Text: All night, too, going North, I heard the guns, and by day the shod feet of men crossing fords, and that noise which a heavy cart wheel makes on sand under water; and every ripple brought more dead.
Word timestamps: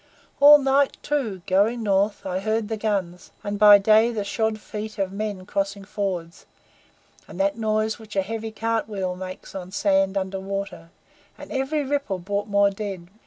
All 0.39 0.57
night, 0.57 0.97
too, 1.03 1.43
going 1.45 1.83
North, 1.83 2.25
I 2.25 2.39
heard 2.39 2.69
the 2.69 2.75
guns, 2.77 3.29
and 3.43 3.59
by 3.59 3.77
day 3.77 4.11
the 4.11 4.23
shod 4.23 4.57
feet 4.59 4.97
of 4.97 5.11
men 5.11 5.45
crossing 5.45 5.85
fords, 5.85 6.47
and 7.27 7.39
that 7.39 7.55
noise 7.59 7.99
which 7.99 8.15
a 8.15 8.23
heavy 8.23 8.49
cart 8.51 8.89
wheel 8.89 9.15
makes 9.15 9.53
on 9.53 9.69
sand 9.71 10.17
under 10.17 10.39
water; 10.39 10.89
and 11.37 11.51
every 11.51 11.83
ripple 11.83 12.17
brought 12.17 12.47
more 12.47 12.71
dead. 12.71 13.09